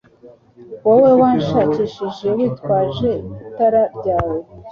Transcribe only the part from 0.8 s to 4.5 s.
Wowe wanshakishije witwaje itara ryawe